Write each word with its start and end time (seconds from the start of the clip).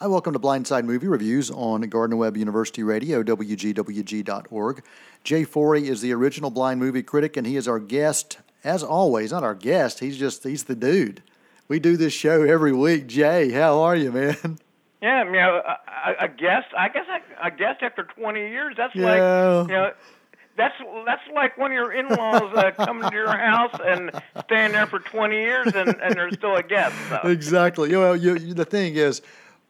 Hi, 0.00 0.06
welcome 0.08 0.32
to 0.32 0.38
Blindside 0.38 0.84
Movie 0.84 1.06
Reviews 1.06 1.50
on 1.50 1.82
Gardner 1.82 2.16
Webb 2.16 2.36
University 2.36 2.82
Radio, 2.82 3.22
WGWG.org. 3.22 4.82
Jay 5.22 5.44
Forey 5.44 5.88
is 5.88 6.00
the 6.00 6.12
original 6.12 6.50
blind 6.50 6.80
movie 6.80 7.02
critic, 7.02 7.36
and 7.36 7.46
he 7.46 7.56
is 7.56 7.68
our 7.68 7.78
guest, 7.78 8.38
as 8.64 8.82
always. 8.82 9.32
Not 9.32 9.44
our 9.44 9.54
guest, 9.54 10.00
he's 10.00 10.18
just, 10.18 10.42
he's 10.44 10.64
the 10.64 10.74
dude. 10.74 11.22
We 11.68 11.78
do 11.78 11.96
this 11.96 12.12
show 12.12 12.42
every 12.42 12.72
week. 12.72 13.06
Jay, 13.06 13.50
how 13.52 13.80
are 13.80 13.96
you, 13.96 14.12
man? 14.12 14.58
Yeah, 15.00 15.24
you 15.24 15.32
know, 15.32 15.62
a, 15.66 16.24
a 16.24 16.28
guest. 16.28 16.66
I 16.76 16.88
guess 16.88 17.04
I, 17.08 17.48
a 17.48 17.50
guest 17.50 17.82
after 17.82 18.04
20 18.04 18.40
years. 18.40 18.74
That's 18.76 18.94
Yeah. 18.94 19.04
like, 19.60 19.68
you 19.68 19.74
know, 19.74 19.92
that's 20.56 20.74
that's 21.04 21.22
like 21.34 21.58
one 21.58 21.72
of 21.72 21.74
your 21.74 21.92
in-laws 21.92 22.54
uh, 22.54 22.70
coming 22.72 23.10
to 23.10 23.14
your 23.14 23.36
house 23.36 23.74
and 23.84 24.10
staying 24.44 24.72
there 24.72 24.86
for 24.86 25.00
20 25.00 25.34
years, 25.36 25.66
and, 25.74 25.88
and 26.00 26.14
they're 26.14 26.30
still 26.32 26.56
a 26.56 26.62
guest. 26.62 26.94
So. 27.08 27.20
Exactly. 27.28 27.90
You 27.90 28.00
know, 28.00 28.12
you, 28.14 28.36
you, 28.36 28.54
the 28.54 28.64
thing 28.64 28.94
is, 28.94 29.20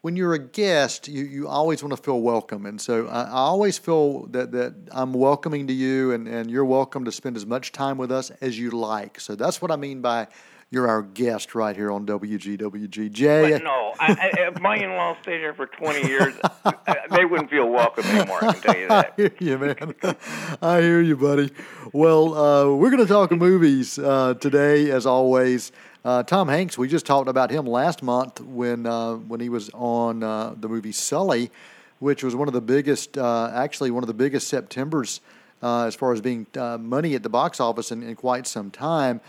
when 0.05 0.17
you're 0.17 0.35
a 0.35 0.39
guest, 0.39 1.09
you, 1.09 1.25
you 1.25 1.49
always 1.49 1.83
want 1.83 1.97
to 1.97 2.03
feel 2.03 2.21
welcome. 2.21 2.67
And 2.67 2.79
so 2.79 3.07
I, 3.07 3.23
I 3.23 3.31
always 3.31 3.79
feel 3.79 4.27
that, 4.33 4.53
that 4.53 4.75
I'm 4.93 5.15
welcoming 5.15 5.67
to 5.69 5.73
you, 5.73 6.13
and, 6.13 6.29
and 6.29 6.51
you're 6.51 6.67
welcome 6.67 7.07
to 7.07 7.11
spend 7.11 7.39
as 7.39 7.47
much 7.47 7.73
time 7.73 7.97
with 7.97 8.13
us 8.13 8.29
as 8.43 8.59
you 8.59 8.71
like. 8.73 9.19
So 9.19 9.35
that's 9.35 9.63
what 9.63 9.71
I 9.71 9.77
mean 9.77 10.03
by 10.03 10.29
you're 10.69 10.89
our 10.89 11.01
guest 11.01 11.55
right 11.55 11.75
here 11.75 11.91
on 11.91 12.05
WGWG. 12.05 13.13
Jay, 13.13 13.53
But 13.53 13.63
no, 13.65 13.95
I, 13.99 14.13
I, 14.13 14.49
if 14.49 14.61
my 14.61 14.77
in-laws 14.77 15.17
stayed 15.23 15.39
there 15.39 15.55
for 15.55 15.69
20 15.69 16.07
years, 16.07 16.35
uh, 16.43 16.73
they 17.11 17.25
wouldn't 17.25 17.49
feel 17.49 17.71
welcome 17.71 18.05
anymore. 18.05 18.45
I 18.45 18.53
can 18.53 18.61
tell 18.63 18.77
you 18.77 18.87
I 18.91 19.03
that. 19.03 19.15
hear 19.17 19.33
you, 19.39 19.59
man. 19.59 19.95
I 20.61 20.83
hear 20.83 21.01
you, 21.01 21.17
buddy. 21.17 21.51
Well, 21.95 22.35
uh, 22.35 22.75
we're 22.77 22.91
going 22.91 23.07
to 23.07 23.11
talk 23.11 23.31
movies 23.31 23.99
uh, 23.99 24.35
today, 24.35 24.91
as 24.91 25.07
always. 25.07 25.73
Uh, 26.05 26.23
Tom 26.23 26.49
Hanks, 26.49 26.77
we 26.77 26.87
just 26.87 27.07
talked 27.07 27.31
about 27.31 27.51
him 27.51 27.65
last 27.65 28.03
month 28.03 28.39
when 28.39 28.85
uh, 28.85 29.15
when 29.15 29.41
he 29.41 29.49
was 29.49 29.71
on 29.73 30.23
uh, 30.23 30.55
the 30.55 30.69
movie 30.69 30.93
Sully, 30.93 31.51
which 31.99 32.23
was 32.23 32.37
one 32.37 32.47
of 32.47 32.53
the 32.53 32.61
biggest, 32.61 33.17
uh, 33.17 33.51
actually 33.55 33.91
one 33.91 34.03
of 34.03 34.07
the 34.07 34.13
biggest 34.13 34.49
September's 34.49 35.23
uh, 35.63 35.85
as 35.87 35.95
far 35.95 36.13
as 36.13 36.21
being 36.21 36.47
money 36.55 37.15
at 37.15 37.23
the 37.23 37.31
box 37.31 37.59
office 37.59 37.91
in, 37.91 38.03
in 38.03 38.17
quite 38.17 38.47
some 38.47 38.71
time. 38.71 39.23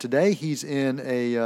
Today, 0.00 0.32
he's 0.32 0.64
in 0.64 1.00
a. 1.04 1.36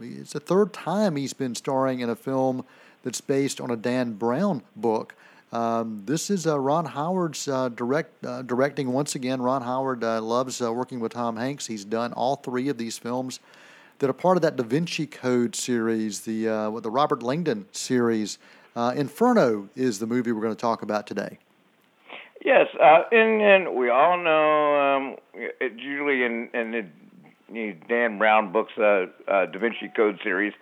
It's 0.00 0.32
the 0.32 0.40
third 0.40 0.72
time 0.72 1.16
he's 1.16 1.34
been 1.34 1.54
starring 1.54 2.00
in 2.00 2.08
a 2.08 2.16
film 2.16 2.64
that's 3.02 3.20
based 3.20 3.60
on 3.60 3.70
a 3.70 3.76
Dan 3.76 4.14
Brown 4.14 4.62
book. 4.74 5.14
Um, 5.52 6.04
this 6.06 6.30
is 6.30 6.46
Ron 6.46 6.86
Howard's 6.86 7.44
direct 7.44 8.22
directing 8.46 8.90
once 8.90 9.14
again. 9.14 9.42
Ron 9.42 9.60
Howard 9.60 10.00
loves 10.02 10.62
working 10.62 10.98
with 10.98 11.12
Tom 11.12 11.36
Hanks. 11.36 11.66
He's 11.66 11.84
done 11.84 12.14
all 12.14 12.36
three 12.36 12.70
of 12.70 12.78
these 12.78 12.96
films 12.96 13.38
that 14.00 14.10
are 14.10 14.14
part 14.14 14.36
of 14.36 14.42
that 14.42 14.56
Da 14.56 14.64
Vinci 14.64 15.06
Code 15.06 15.54
series, 15.54 16.22
the 16.22 16.48
uh, 16.48 16.70
what 16.70 16.82
the 16.82 16.90
Robert 16.90 17.22
Langdon 17.22 17.66
series. 17.70 18.38
Uh, 18.74 18.92
Inferno 18.96 19.68
is 19.76 19.98
the 19.98 20.06
movie 20.06 20.32
we're 20.32 20.42
going 20.42 20.54
to 20.54 20.60
talk 20.60 20.82
about 20.82 21.06
today. 21.06 21.38
Yes, 22.44 22.66
uh, 22.82 23.02
and 23.12 23.42
and 23.42 23.76
we 23.76 23.90
all 23.90 24.16
know 24.16 24.80
um, 24.80 25.16
usually 25.76 26.24
in 26.24 26.48
in 26.54 26.90
the 27.52 27.76
Dan 27.88 28.18
Brown 28.18 28.52
books, 28.52 28.72
uh, 28.78 29.06
uh, 29.28 29.46
Da 29.46 29.58
Vinci 29.58 29.90
Code 29.94 30.18
series, 30.22 30.54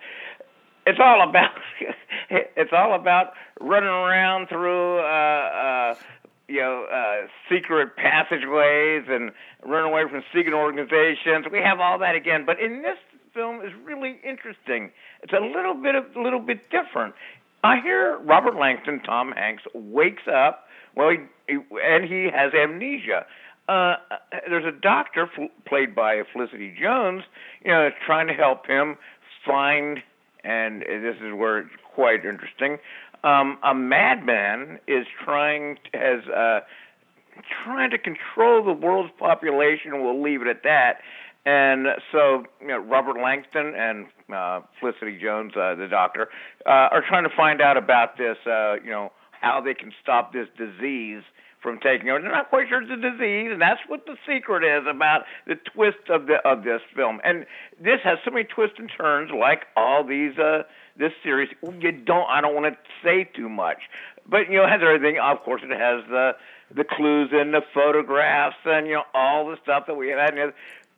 it's 0.85 0.99
all 1.01 1.27
about 1.27 1.51
it's 2.29 2.71
all 2.73 2.95
about 2.95 3.33
running 3.61 3.89
around 3.89 4.49
through 4.49 4.99
uh, 4.99 5.03
uh, 5.03 5.95
you 6.49 6.59
know 6.59 6.85
uh, 6.91 7.27
secret 7.47 7.95
passageways 7.95 9.05
and 9.07 9.31
running 9.65 9.91
away 9.91 10.03
from 10.11 10.23
secret 10.35 10.53
organizations. 10.53 11.45
We 11.49 11.59
have 11.59 11.79
all 11.79 11.99
that 11.99 12.15
again, 12.15 12.43
but 12.45 12.59
in 12.59 12.81
this 12.81 12.97
film 13.33 13.61
is 13.61 13.71
really 13.83 14.19
interesting. 14.23 14.91
It's 15.23 15.33
a 15.33 15.43
little 15.43 15.73
bit 15.73 15.95
a 15.95 16.21
little 16.21 16.39
bit 16.39 16.69
different. 16.69 17.13
I 17.63 17.81
hear 17.81 18.17
Robert 18.19 18.55
Langston, 18.55 19.01
Tom 19.01 19.31
Hanks, 19.33 19.63
wakes 19.73 20.23
up. 20.31 20.65
Well, 20.95 21.11
he, 21.11 21.17
he 21.47 21.59
and 21.83 22.05
he 22.05 22.29
has 22.33 22.53
amnesia. 22.53 23.25
Uh, 23.67 23.95
there's 24.49 24.65
a 24.65 24.77
doctor 24.79 25.29
fl- 25.35 25.53
played 25.67 25.93
by 25.93 26.23
Felicity 26.33 26.75
Jones, 26.81 27.23
you 27.63 27.71
know, 27.71 27.89
trying 28.05 28.27
to 28.27 28.33
help 28.33 28.65
him 28.65 28.97
find, 29.45 29.99
and 30.43 30.81
this 30.81 31.15
is 31.17 31.33
where 31.35 31.59
it's 31.59 31.69
quite 31.93 32.25
interesting. 32.25 32.77
Um, 33.23 33.59
a 33.63 33.75
madman 33.75 34.79
is 34.87 35.05
trying 35.23 35.77
has 35.93 36.25
uh, 36.27 36.61
trying 37.63 37.91
to 37.91 37.97
control 37.97 38.63
the 38.63 38.73
world's 38.73 39.11
population. 39.19 40.03
We'll 40.03 40.21
leave 40.21 40.41
it 40.41 40.47
at 40.47 40.63
that. 40.63 40.99
And 41.45 41.87
so, 42.11 42.43
you 42.61 42.67
know, 42.67 42.77
Robert 42.77 43.15
Langston 43.21 43.73
and 43.75 44.07
uh, 44.33 44.61
Felicity 44.79 45.17
Jones, 45.21 45.53
uh, 45.55 45.75
the 45.75 45.87
doctor, 45.87 46.29
uh, 46.65 46.69
are 46.91 47.03
trying 47.07 47.23
to 47.23 47.35
find 47.35 47.61
out 47.61 47.77
about 47.77 48.17
this. 48.17 48.37
Uh, 48.45 48.75
you 48.83 48.91
know, 48.91 49.11
how 49.31 49.61
they 49.61 49.73
can 49.73 49.91
stop 50.01 50.33
this 50.33 50.47
disease 50.57 51.23
from 51.61 51.79
taking 51.79 52.09
over. 52.09 52.21
They're 52.21 52.31
not 52.31 52.49
quite 52.49 52.69
sure 52.69 52.81
it's 52.81 52.91
a 52.91 52.95
disease, 52.95 53.49
and 53.51 53.61
that's 53.61 53.81
what 53.87 54.05
the 54.05 54.15
secret 54.27 54.63
is 54.63 54.85
about 54.89 55.23
the 55.47 55.55
twist 55.73 56.09
of 56.09 56.27
the 56.27 56.35
of 56.47 56.63
this 56.63 56.81
film. 56.95 57.19
And 57.23 57.45
this 57.79 57.99
has 58.03 58.17
so 58.23 58.31
many 58.31 58.45
twists 58.45 58.77
and 58.79 58.89
turns, 58.95 59.31
like 59.31 59.65
all 59.75 60.03
these 60.03 60.37
uh, 60.37 60.63
this 60.97 61.11
series. 61.23 61.49
You 61.63 61.91
don't. 61.91 62.29
I 62.29 62.41
don't 62.41 62.55
want 62.55 62.73
to 62.73 62.77
say 63.03 63.29
too 63.35 63.49
much, 63.49 63.79
but 64.27 64.49
you 64.49 64.57
know, 64.57 64.65
it 64.65 64.69
has 64.69 64.81
everything. 64.83 65.19
Of 65.19 65.43
course, 65.43 65.61
it 65.63 65.71
has 65.71 66.03
the 66.09 66.35
the 66.73 66.83
clues 66.83 67.31
in 67.31 67.51
the 67.51 67.61
photographs 67.73 68.57
and 68.65 68.87
you 68.87 68.93
know 68.93 69.03
all 69.13 69.47
the 69.47 69.57
stuff 69.63 69.85
that 69.87 69.95
we 69.95 70.09
had. 70.09 70.37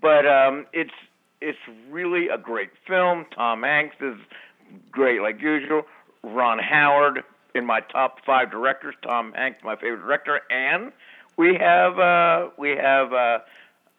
But 0.01 0.25
um, 0.25 0.65
it's 0.73 0.93
it's 1.41 1.59
really 1.89 2.27
a 2.29 2.37
great 2.37 2.69
film. 2.87 3.25
Tom 3.35 3.63
Hanks 3.63 3.95
is 3.99 4.15
great, 4.91 5.21
like 5.21 5.41
usual. 5.41 5.83
Ron 6.23 6.59
Howard 6.59 7.23
in 7.55 7.65
my 7.65 7.81
top 7.81 8.17
five 8.25 8.51
directors. 8.51 8.95
Tom 9.03 9.33
Hanks, 9.33 9.59
my 9.63 9.75
favorite 9.75 10.01
director, 10.01 10.41
and 10.49 10.91
we 11.37 11.55
have 11.59 11.99
uh, 11.99 12.49
we 12.57 12.71
have 12.71 13.13
uh, 13.13 13.39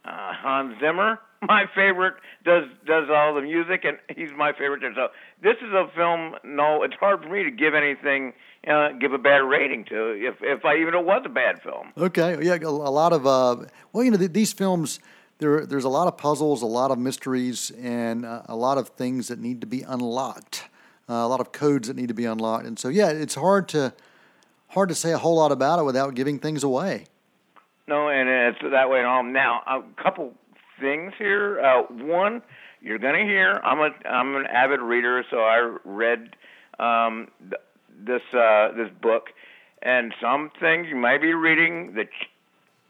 uh, 0.05 0.33
Hans 0.33 0.77
Zimmer, 0.81 1.19
my 1.43 1.65
favorite, 1.75 2.15
does 2.45 2.65
does 2.87 3.09
all 3.11 3.35
the 3.35 3.43
music, 3.43 3.85
and 3.85 3.99
he's 4.17 4.31
my 4.37 4.53
favorite. 4.53 4.83
So 4.95 5.09
this 5.43 5.57
is 5.57 5.73
a 5.73 5.89
film. 5.95 6.35
No, 6.45 6.83
it's 6.83 6.95
hard 6.95 7.23
for 7.23 7.29
me 7.29 7.45
to 7.45 7.51
give 7.51 7.75
anything, 7.75 8.33
uh, 8.69 8.91
give 9.01 9.13
a 9.13 9.19
bad 9.19 9.39
rating 9.39 9.85
to, 9.87 10.13
if 10.13 10.37
if 10.41 10.65
I 10.65 10.77
even 10.77 10.95
it 10.95 11.05
was 11.05 11.23
a 11.25 11.29
bad 11.29 11.63
film. 11.63 11.93
Okay, 11.97 12.39
yeah, 12.43 12.59
a, 12.63 12.69
a 12.69 12.93
lot 12.93 13.13
of 13.13 13.27
uh, 13.27 13.65
well, 13.93 14.05
you 14.05 14.11
know, 14.11 14.19
th- 14.19 14.33
these 14.33 14.53
films. 14.53 15.01
There, 15.39 15.67
there's 15.67 15.85
a 15.85 15.89
lot 15.89 16.07
of 16.07 16.17
puzzles, 16.17 16.63
a 16.63 16.67
lot 16.67 16.91
of 16.91 16.99
mysteries, 16.99 17.73
and 17.81 18.25
uh, 18.25 18.43
a 18.47 18.55
lot 18.55 18.79
of 18.79 18.91
things 18.91 19.29
that 19.29 19.41
need 19.41 19.61
to 19.61 19.67
be 19.67 19.83
unlocked. 19.83 20.69
Uh, 21.09 21.15
a 21.15 21.29
lot 21.29 21.41
of 21.41 21.51
codes 21.53 21.89
that 21.89 21.97
need 21.97 22.09
to 22.09 22.15
be 22.15 22.25
unlocked, 22.25 22.65
and 22.65 22.79
so 22.79 22.89
yeah, 22.89 23.09
it's 23.09 23.35
hard 23.35 23.69
to 23.71 23.93
hard 24.69 24.89
to 24.89 24.95
say 24.95 25.13
a 25.13 25.19
whole 25.19 25.37
lot 25.37 25.51
about 25.53 25.79
it 25.79 25.83
without 25.83 26.15
giving 26.15 26.39
things 26.39 26.63
away. 26.63 27.07
No, 27.89 28.09
and 28.09 28.29
it's 28.29 28.59
that 28.63 28.89
way 28.89 29.01
at 29.01 29.05
home. 29.05 29.33
Now, 29.33 29.63
a 29.67 29.83
couple 30.01 30.33
things 30.81 31.13
here. 31.19 31.61
Uh, 31.61 31.83
one, 32.05 32.43
you're 32.81 32.99
going 32.99 33.15
to 33.15 33.25
hear. 33.25 33.61
I'm 33.65 33.81
a 33.81 33.91
I'm 34.09 34.37
an 34.37 34.47
avid 34.47 34.81
reader, 34.81 35.25
so 35.31 35.39
I 35.39 35.77
read 35.85 36.37
um, 36.79 37.29
th- 37.41 37.61
this 37.99 38.23
uh, 38.33 38.73
this 38.77 38.91
book, 39.01 39.31
and 39.83 40.15
some 40.21 40.51
things 40.61 40.87
you 40.89 40.97
might 40.97 41.21
be 41.21 41.35
reading. 41.35 41.95
Ch- 41.97 42.29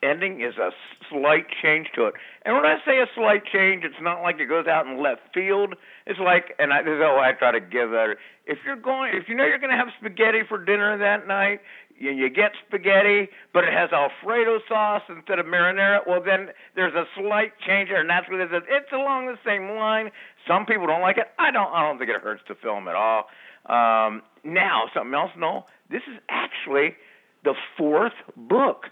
ending 0.03 0.41
is 0.41 0.57
a 0.59 0.71
slight 1.11 1.47
change 1.63 1.89
to 1.95 2.07
it. 2.07 2.15
And 2.45 2.55
when 2.57 2.67
I 2.67 2.77
say 2.85 2.99
a 2.99 3.07
slight 3.15 3.45
change, 3.53 3.85
it's 3.85 4.01
not 4.01 4.23
like 4.23 4.41
it 4.41 4.47
goes 4.47 4.67
out 4.67 4.87
in 4.87 5.03
left 5.03 5.23
field. 5.33 5.75
It's 6.07 6.19
like, 6.19 6.55
and 6.59 6.73
I, 6.73 6.83
this 6.83 6.93
is 6.93 7.01
how 7.01 7.19
I 7.19 7.33
try 7.33 7.53
to 7.53 7.61
give 7.61 7.91
that. 7.91 8.17
If 8.47 8.59
you're 8.67 8.77
going, 8.77 9.13
if 9.15 9.29
you 9.29 9.35
know 9.35 9.45
you're 9.45 9.63
going 9.63 9.71
to 9.71 9.77
have 9.77 9.89
spaghetti 9.99 10.41
for 10.49 10.63
dinner 10.63 10.99
that 10.99 11.29
night, 11.29 11.61
you, 11.97 12.11
you 12.11 12.29
get 12.29 12.53
spaghetti, 12.67 13.29
but 13.55 13.65
it 13.65 13.73
has 13.73 13.91
Alfredo 13.93 14.59
sauce 14.69 15.03
instead 15.09 15.39
of 15.39 15.47
marinara. 15.47 16.01
Well, 16.07 16.23
then 16.25 16.49
there's 16.75 16.95
a 16.95 17.05
slight 17.17 17.53
change 17.67 17.89
there, 17.89 18.01
and 18.01 18.11
that's 18.11 18.29
what 18.29 18.41
it 18.41 18.53
is. 18.53 18.63
It's 18.69 18.93
along 18.93 19.27
the 19.27 19.39
same 19.47 19.77
line. 19.77 20.11
Some 20.49 20.67
people 20.67 20.87
don't 20.87 21.03
like 21.03 21.19
it. 21.19 21.29
I 21.39 21.51
don't. 21.51 21.73
I 21.73 21.87
don't 21.87 21.99
think 21.99 22.11
it 22.11 22.21
hurts 22.21 22.43
the 22.49 22.57
film 22.61 22.89
at 22.89 22.97
all. 22.97 23.31
Um, 23.67 24.23
now, 24.43 24.91
something 24.93 25.15
else. 25.15 25.31
No, 25.39 25.67
this 25.91 26.03
is 26.11 26.19
actually 26.29 26.97
the 27.45 27.55
fourth 27.79 28.19
book. 28.37 28.87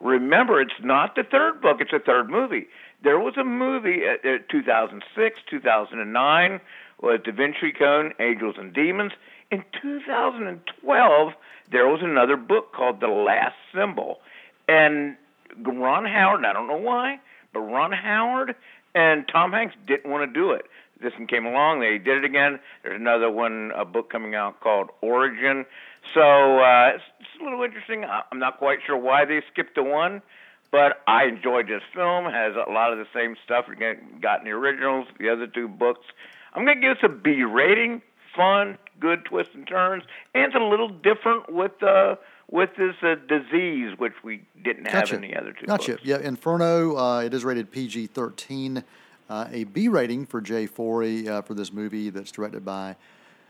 Remember, 0.00 0.60
it's 0.60 0.72
not 0.82 1.14
the 1.14 1.24
third 1.24 1.60
book, 1.60 1.80
it's 1.80 1.90
the 1.90 1.98
third 1.98 2.28
movie. 2.28 2.66
There 3.02 3.18
was 3.18 3.36
a 3.36 3.44
movie 3.44 4.02
uh, 4.06 4.12
uh, 4.12 4.28
at, 4.28 4.42
at 4.42 4.48
2006, 4.48 5.40
2009, 5.48 6.60
was 7.00 7.20
Da 7.24 7.32
Vinci 7.32 7.72
Code, 7.72 8.14
Angels 8.20 8.56
and 8.58 8.72
Demons. 8.72 9.12
In 9.50 9.64
2012, 9.80 11.32
there 11.70 11.86
was 11.86 12.00
another 12.02 12.36
book 12.36 12.72
called 12.72 13.00
The 13.00 13.08
Lost 13.08 13.54
Symbol. 13.74 14.20
And 14.68 15.16
Ron 15.62 16.04
Howard, 16.04 16.44
I 16.44 16.52
don't 16.52 16.68
know 16.68 16.76
why, 16.76 17.20
but 17.52 17.60
Ron 17.60 17.92
Howard 17.92 18.54
and 18.94 19.26
Tom 19.28 19.52
Hanks 19.52 19.74
didn't 19.86 20.10
want 20.10 20.28
to 20.28 20.32
do 20.32 20.52
it. 20.52 20.66
This 21.00 21.12
one 21.18 21.26
came 21.26 21.44
along, 21.46 21.80
they 21.80 21.98
did 21.98 22.18
it 22.18 22.24
again. 22.24 22.58
There's 22.82 22.98
another 22.98 23.30
one, 23.30 23.70
a 23.76 23.84
book 23.84 24.10
coming 24.10 24.34
out 24.34 24.60
called 24.60 24.88
Origin. 25.02 25.66
So 26.14 26.20
uh, 26.60 26.92
it's, 26.94 27.04
it's 27.20 27.28
a 27.40 27.44
little 27.44 27.62
interesting. 27.62 28.04
I'm 28.04 28.38
not 28.38 28.58
quite 28.58 28.78
sure 28.86 28.96
why 28.96 29.24
they 29.24 29.42
skipped 29.52 29.74
the 29.74 29.82
one, 29.82 30.22
but 30.70 31.02
I 31.06 31.24
enjoyed 31.24 31.68
this 31.68 31.82
film. 31.94 32.26
It 32.26 32.32
has 32.32 32.54
a 32.56 32.70
lot 32.70 32.92
of 32.92 32.98
the 32.98 33.06
same 33.14 33.36
stuff 33.44 33.66
get- 33.78 34.20
got 34.20 34.38
in 34.40 34.44
the 34.46 34.52
originals, 34.52 35.06
the 35.18 35.28
other 35.28 35.46
two 35.46 35.68
books. 35.68 36.06
I'm 36.54 36.64
going 36.64 36.80
to 36.80 36.88
give 36.88 36.96
this 36.96 37.04
a 37.04 37.08
B 37.12 37.42
rating 37.44 38.00
fun, 38.34 38.78
good 39.00 39.24
twists 39.24 39.54
and 39.54 39.66
turns, 39.66 40.04
and 40.34 40.44
it's 40.44 40.54
a 40.54 40.58
little 40.58 40.88
different 40.88 41.52
with 41.52 41.82
uh, 41.82 42.16
with 42.50 42.70
this 42.78 42.94
uh, 43.02 43.16
disease, 43.28 43.98
which 43.98 44.12
we 44.22 44.42
didn't 44.62 44.84
have 44.86 45.04
Gotcha. 45.04 45.14
in 45.16 45.20
the 45.22 45.34
other 45.36 45.52
two 45.52 45.66
Gotcha. 45.66 45.92
books. 45.92 46.04
Yeah, 46.04 46.18
Inferno. 46.18 46.96
Uh, 46.96 47.20
it 47.20 47.34
is 47.34 47.44
rated 47.44 47.70
PG 47.72 48.06
thirteen, 48.08 48.84
uh, 49.28 49.48
a 49.50 49.64
B 49.64 49.88
rating 49.88 50.26
for 50.26 50.40
Jay 50.40 50.66
Forey 50.66 51.28
uh, 51.28 51.42
for 51.42 51.54
this 51.54 51.72
movie 51.72 52.10
that's 52.10 52.30
directed 52.30 52.64
by 52.64 52.96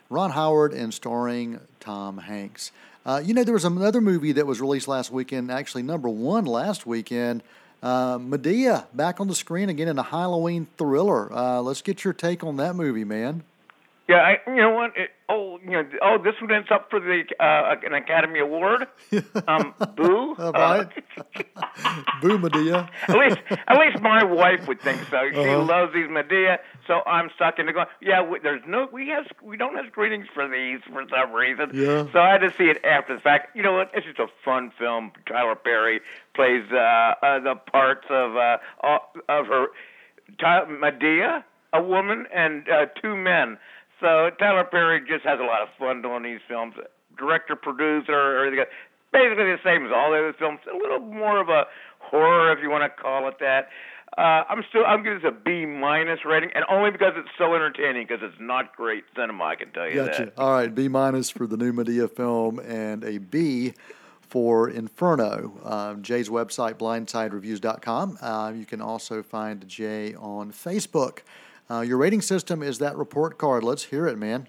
Ron 0.09 0.31
Howard 0.31 0.73
and 0.73 0.93
starring 0.93 1.61
Tom 1.81 2.19
Hanks. 2.19 2.71
Uh, 3.05 3.23
you 3.25 3.35
know, 3.35 3.45
there 3.45 3.55
was 3.55 3.65
another 3.65 4.01
movie 4.01 4.33
that 4.33 4.47
was 4.47 4.61
released 4.61 4.89
last 4.89 5.11
weekend, 5.13 5.51
actually 5.51 5.83
number 5.83 6.09
one 6.09 6.45
last 6.45 6.87
weekend. 6.87 7.43
Uh, 7.83 8.19
Madea 8.19 8.87
back 8.95 9.21
on 9.21 9.29
the 9.29 9.35
screen 9.35 9.69
again 9.69 9.87
in 9.87 9.99
a 9.99 10.03
Halloween 10.03 10.67
thriller. 10.77 11.33
Uh, 11.33 11.61
let's 11.61 11.83
get 11.83 12.05
your 12.05 12.13
take 12.13 12.43
on 12.43 12.57
that 12.57 12.75
movie, 12.75 13.05
man. 13.05 13.45
Yeah, 14.09 14.17
I, 14.19 14.39
you 14.51 14.57
know 14.57 14.71
what? 14.71 14.97
It, 14.97 15.11
oh, 15.29 15.59
you 15.65 15.71
know, 15.73 15.83
oh, 16.01 16.19
this 16.23 16.35
one 16.41 16.53
ends 16.53 16.69
up 16.71 16.91
for 16.91 17.01
the 17.01 17.25
uh, 17.41 17.75
an 17.85 17.93
Academy 17.95 18.39
Award. 18.41 18.87
Um, 19.49 19.75
boo. 19.97 20.35
All 20.39 20.53
right. 20.53 20.89
Uh, 21.17 21.23
Boo, 22.23 22.39
Madea. 22.39 22.89
at 23.09 23.17
least, 23.17 23.39
at 23.69 23.79
least 23.79 24.01
my 24.03 24.25
wife 24.25 24.67
would 24.67 24.81
think 24.81 25.01
so. 25.11 25.21
She 25.33 25.39
Uh-huh. 25.39 25.63
loves 25.63 25.93
these 25.95 26.09
Madea, 26.09 26.59
so 26.87 27.01
I'm 27.07 27.31
stuck 27.37 27.59
in 27.59 27.67
the 27.67 27.73
going. 27.73 27.87
Yeah, 28.01 28.23
we, 28.23 28.39
there's 28.41 28.63
no, 28.67 28.89
we 28.93 29.09
have, 29.09 29.27
we 29.43 29.57
don't 29.57 29.77
have 29.77 29.87
screenings 29.91 30.27
for 30.35 30.49
these 30.49 30.81
for 30.93 31.05
some 31.09 31.33
reason. 31.33 31.71
Yeah. 31.75 32.07
So 32.13 32.19
I 32.19 32.33
had 32.33 32.39
to 32.43 32.53
see 32.57 32.65
it 32.65 32.85
after 32.85 33.15
the 33.15 33.21
fact. 33.21 33.55
You 33.57 33.63
know 33.63 33.75
what? 33.75 33.91
It's 33.95 34.07
just 34.07 34.19
a 34.19 34.27
fun 34.45 34.73
film. 34.79 35.13
Tyler 35.27 35.55
Perry 35.55 36.01
plays 36.35 36.65
uh, 36.73 36.77
uh, 36.77 37.41
the 37.41 37.55
parts 37.71 38.07
of 38.11 38.37
uh, 38.37 38.59
of 39.29 39.47
her 39.47 39.67
Ty- 40.41 40.65
Madea, 40.67 41.45
a 41.73 41.83
woman, 41.83 42.27
and 42.35 42.69
uh, 42.69 42.87
two 43.01 43.17
men. 43.17 43.59
So 44.01 44.31
Tyler 44.39 44.65
Perry 44.65 45.01
just 45.01 45.25
has 45.25 45.41
a 45.41 45.45
lot 45.45 45.63
of 45.63 45.69
fun 45.79 46.03
doing 46.03 46.23
these 46.23 46.41
films. 46.49 46.75
Director, 47.19 47.57
producer, 47.57 48.37
everything. 48.39 48.61
else. 48.61 48.69
Basically 49.13 49.45
the 49.45 49.63
same 49.65 49.87
as 49.87 49.93
all 49.95 50.11
the 50.11 50.19
other 50.19 50.35
films. 50.39 50.61
A 50.73 50.77
little 50.77 51.01
more 51.01 51.41
of 51.41 51.49
a 51.49 51.65
horror, 51.99 52.53
if 52.53 52.59
you 52.63 52.69
want 52.69 52.85
to 52.85 53.03
call 53.03 53.29
it 53.29 53.39
that. 53.41 53.69
Uh, 54.19 54.45
I'm 54.49 54.63
still 54.69 54.85
I'm 54.87 55.03
giving 55.03 55.21
this 55.21 55.29
a 55.29 55.33
B 55.33 55.67
minus 55.67 56.21
rating, 56.25 56.51
and 56.55 56.65
only 56.71 56.91
because 56.91 57.13
it's 57.17 57.29
so 57.37 57.55
entertaining. 57.55 58.07
Because 58.07 58.23
it's 58.23 58.41
not 58.41 58.75
great 58.75 59.05
cinema, 59.15 59.45
I 59.45 59.57
can 59.57 59.73
tell 59.73 59.89
you 59.89 59.97
Gotcha. 59.97 60.27
that. 60.27 60.39
All 60.39 60.53
right, 60.53 60.75
B 60.75 60.89
minus 60.89 61.31
for 61.31 61.47
the 61.47 61.57
new 61.57 61.73
Madea 61.73 62.11
film 62.11 62.59
and 62.61 63.05
a 63.05 63.19
B 63.19 63.75
for 64.21 64.69
Inferno. 64.69 65.53
Um, 65.65 66.03
Jay's 66.03 66.29
website, 66.29 66.75
blindsidereviews.com. 66.75 68.19
Uh, 68.21 68.53
you 68.55 68.65
can 68.65 68.81
also 68.81 69.23
find 69.23 69.67
Jay 69.69 70.15
on 70.15 70.53
Facebook. 70.53 71.21
Uh, 71.71 71.81
your 71.81 71.97
rating 71.99 72.23
system 72.23 72.63
is 72.63 72.79
that 72.79 72.97
report 72.97 73.39
card. 73.39 73.65
Let's 73.65 73.85
hear 73.85 74.07
it, 74.07 74.19
man. 74.19 74.49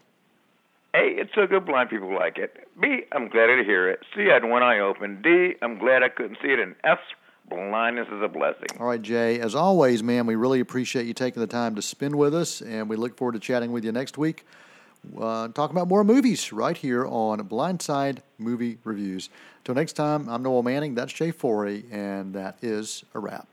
A, 0.93 0.99
it's 0.99 1.31
so 1.35 1.45
good 1.47 1.65
blind 1.65 1.89
people 1.89 2.13
like 2.13 2.37
it. 2.37 2.67
B, 2.79 3.03
I'm 3.11 3.27
glad 3.27 3.47
to 3.47 3.63
hear 3.63 3.89
it. 3.89 3.99
C, 4.15 4.29
I 4.29 4.35
had 4.35 4.45
one 4.45 4.63
eye 4.63 4.79
open. 4.79 5.21
D, 5.21 5.55
I'm 5.61 5.77
glad 5.77 6.03
I 6.03 6.09
couldn't 6.09 6.37
see 6.41 6.49
it. 6.49 6.59
And 6.59 6.75
F, 6.83 6.99
blindness 7.49 8.07
is 8.07 8.21
a 8.21 8.27
blessing. 8.27 8.67
All 8.79 8.87
right, 8.87 9.01
Jay. 9.01 9.39
As 9.39 9.55
always, 9.55 10.03
man, 10.03 10.25
we 10.25 10.35
really 10.35 10.59
appreciate 10.59 11.05
you 11.05 11.13
taking 11.13 11.41
the 11.41 11.47
time 11.47 11.75
to 11.75 11.81
spend 11.81 12.15
with 12.15 12.33
us, 12.33 12.61
and 12.61 12.89
we 12.89 12.95
look 12.95 13.17
forward 13.17 13.33
to 13.33 13.39
chatting 13.39 13.71
with 13.71 13.83
you 13.83 13.91
next 13.91 14.17
week. 14.17 14.45
Uh, 15.19 15.47
talking 15.49 15.75
about 15.75 15.87
more 15.87 16.03
movies 16.03 16.51
right 16.51 16.77
here 16.77 17.05
on 17.05 17.39
Blindside 17.47 18.19
Movie 18.37 18.77
Reviews. 18.83 19.29
Until 19.59 19.75
next 19.75 19.93
time, 19.93 20.27
I'm 20.27 20.43
Noel 20.43 20.63
Manning. 20.63 20.95
That's 20.95 21.13
Jay 21.13 21.31
Forey, 21.31 21.85
and 21.91 22.33
that 22.33 22.57
is 22.61 23.03
a 23.13 23.19
wrap. 23.19 23.47